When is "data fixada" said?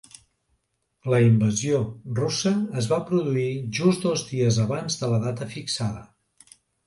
5.29-6.03